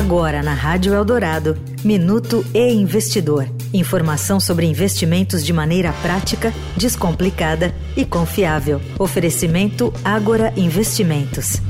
Agora 0.00 0.42
na 0.42 0.54
Rádio 0.54 0.94
Eldorado, 0.94 1.58
Minuto 1.84 2.42
e 2.54 2.72
Investidor. 2.72 3.46
Informação 3.70 4.40
sobre 4.40 4.64
investimentos 4.64 5.44
de 5.44 5.52
maneira 5.52 5.92
prática, 6.00 6.54
descomplicada 6.74 7.74
e 7.94 8.06
confiável. 8.06 8.80
Oferecimento 8.98 9.92
Agora 10.02 10.54
Investimentos. 10.56 11.60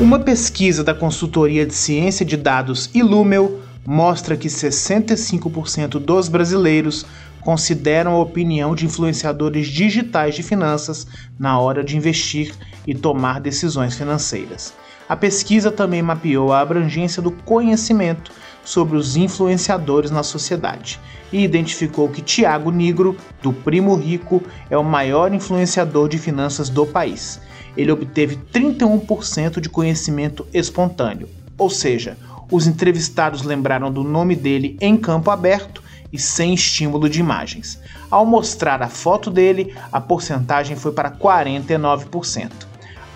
Uma 0.00 0.18
pesquisa 0.18 0.82
da 0.82 0.92
consultoria 0.92 1.64
de 1.64 1.72
ciência 1.72 2.26
de 2.26 2.36
dados 2.36 2.90
Ilumel 2.92 3.60
mostra 3.86 4.36
que 4.36 4.48
65% 4.48 6.00
dos 6.00 6.28
brasileiros 6.28 7.06
consideram 7.48 8.12
a 8.12 8.20
opinião 8.20 8.74
de 8.74 8.84
influenciadores 8.84 9.68
digitais 9.68 10.34
de 10.34 10.42
finanças 10.42 11.06
na 11.38 11.58
hora 11.58 11.82
de 11.82 11.96
investir 11.96 12.54
e 12.86 12.94
tomar 12.94 13.40
decisões 13.40 13.96
financeiras. 13.96 14.74
A 15.08 15.16
pesquisa 15.16 15.72
também 15.72 16.02
mapeou 16.02 16.52
a 16.52 16.60
abrangência 16.60 17.22
do 17.22 17.30
conhecimento 17.30 18.32
sobre 18.62 18.98
os 18.98 19.16
influenciadores 19.16 20.10
na 20.10 20.22
sociedade 20.22 21.00
e 21.32 21.42
identificou 21.42 22.10
que 22.10 22.20
Tiago 22.20 22.70
Nigro, 22.70 23.16
do 23.40 23.50
Primo 23.50 23.96
Rico, 23.96 24.42
é 24.68 24.76
o 24.76 24.84
maior 24.84 25.32
influenciador 25.32 26.06
de 26.06 26.18
finanças 26.18 26.68
do 26.68 26.84
país. 26.84 27.40
Ele 27.74 27.90
obteve 27.90 28.38
31% 28.52 29.58
de 29.58 29.70
conhecimento 29.70 30.46
espontâneo, 30.52 31.30
ou 31.56 31.70
seja, 31.70 32.14
os 32.52 32.66
entrevistados 32.66 33.40
lembraram 33.40 33.90
do 33.90 34.04
nome 34.04 34.36
dele 34.36 34.76
em 34.82 34.98
campo 34.98 35.30
aberto 35.30 35.87
e 36.12 36.18
sem 36.18 36.54
estímulo 36.54 37.08
de 37.08 37.20
imagens. 37.20 37.80
Ao 38.10 38.24
mostrar 38.24 38.82
a 38.82 38.88
foto 38.88 39.30
dele, 39.30 39.74
a 39.92 40.00
porcentagem 40.00 40.76
foi 40.76 40.92
para 40.92 41.10
49%. 41.10 42.68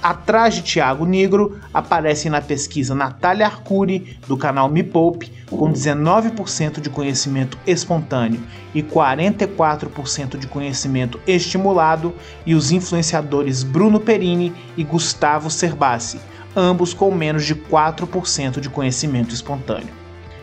Atrás 0.03 0.55
de 0.57 0.63
Tiago 0.63 1.07
Negro, 1.07 1.61
aparece 1.73 2.29
na 2.29 2.41
pesquisa 2.41 2.93
Natália 2.93 3.47
Arcuri, 3.47 4.19
do 4.27 4.37
canal 4.37 4.69
Me 4.69 4.83
Poupe, 4.83 5.33
com 5.49 5.73
19% 5.73 6.81
de 6.81 6.91
conhecimento 6.91 7.57
espontâneo 7.65 8.41
e 8.75 8.83
44% 8.83 10.37
de 10.37 10.49
conhecimento 10.49 11.21
estimulado, 11.25 12.13
e 12.45 12.53
os 12.53 12.73
influenciadores 12.73 13.63
Bruno 13.63 14.01
Perini 14.01 14.53
e 14.77 14.83
Gustavo 14.83 15.49
Cerbasi, 15.49 16.19
ambos 16.57 16.93
com 16.93 17.15
menos 17.15 17.47
de 17.47 17.55
4% 17.55 18.59
de 18.59 18.69
conhecimento 18.69 19.33
espontâneo. 19.33 20.02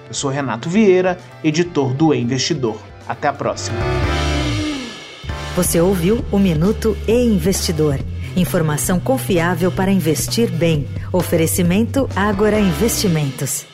Eu 0.09 0.13
sou 0.15 0.31
Renato 0.31 0.67
Vieira, 0.69 1.17
editor 1.43 1.93
do 1.93 2.13
e 2.13 2.19
Investidor. 2.19 2.77
Até 3.07 3.27
a 3.27 3.33
próxima. 3.33 3.77
Você 5.55 5.79
ouviu 5.79 6.25
o 6.31 6.39
Minuto 6.39 6.97
e 7.07 7.13
Investidor. 7.13 7.99
Informação 8.35 8.99
confiável 8.99 9.71
para 9.71 9.91
investir 9.91 10.51
bem. 10.51 10.87
Oferecimento 11.13 12.09
Agora 12.15 12.59
Investimentos. 12.59 13.65